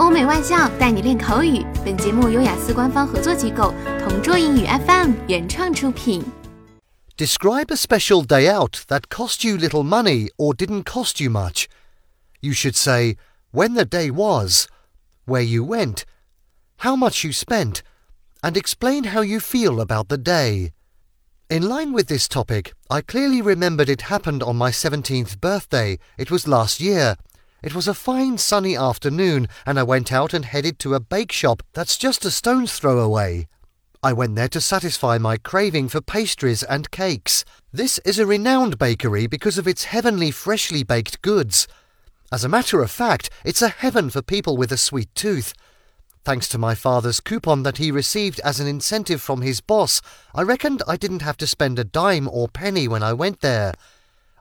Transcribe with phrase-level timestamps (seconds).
[0.00, 1.62] 欧美外教带你练口语。
[1.84, 6.24] 本节目由雅思官方合作机构同桌英语 FM 原创出品。
[7.18, 11.66] Describe a special day out that cost you little money or didn't cost you much.
[12.40, 13.16] You should say
[13.52, 14.68] when the day was,
[15.26, 16.04] where you went,
[16.78, 17.82] how much you spent,
[18.42, 20.72] and explain how you feel about the day.
[21.50, 25.98] In line with this topic, I clearly remembered it happened on my 17th birthday.
[26.16, 27.16] It was last year.
[27.65, 31.31] it was a fine sunny afternoon, and I went out and headed to a bake
[31.31, 33.47] shop that's just a stone's throw away.
[34.03, 37.43] I went there to satisfy my craving for pastries and cakes.
[37.73, 41.67] This is a renowned bakery because of its heavenly freshly baked goods.
[42.31, 45.51] As a matter of fact, it's a heaven for people with a sweet tooth.
[46.23, 50.03] Thanks to my father's coupon that he received as an incentive from his boss,
[50.35, 53.73] I reckoned I didn't have to spend a dime or penny when I went there.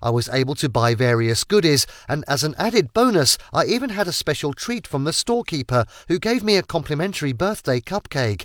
[0.04, 4.06] I was able to buy various goodies, and as an added bonus, I even had
[4.06, 8.45] a special treat from the storekeeper who gave me a complimentary birthday cupcake.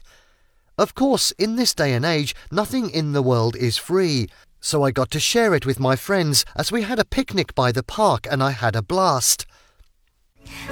[0.77, 4.29] Of course, in this day and age, nothing in the world is free,
[4.61, 7.73] so I got to share it with my friends as we had a picnic by
[7.73, 9.45] the park and I had a blast.